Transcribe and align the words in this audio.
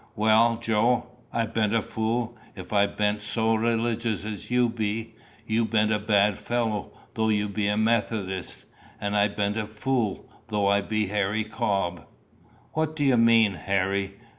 "Well, 0.15 0.57
Joe, 0.57 1.11
I 1.31 1.45
ben't 1.45 1.75
a 1.75 1.81
fool, 1.83 2.35
if 2.55 2.73
I 2.73 2.87
ben't 2.87 3.21
so 3.21 3.53
religious 3.53 4.25
as 4.25 4.49
you 4.49 4.67
be. 4.67 5.13
You 5.45 5.63
ben't 5.63 5.91
a 5.91 5.99
bad 5.99 6.39
fellow, 6.39 6.91
though 7.13 7.29
you 7.29 7.47
be 7.47 7.67
a 7.67 7.77
Methodist, 7.77 8.65
and 8.99 9.15
I 9.15 9.27
ben't 9.27 9.57
a 9.57 9.67
fool, 9.67 10.27
though 10.47 10.67
I 10.69 10.81
be 10.81 11.05
Harry 11.09 11.43
Cobb." 11.43 12.07
"What 12.73 12.95
do 12.95 13.03
you 13.03 13.15
mean, 13.15 13.53
Harry? 13.53 14.15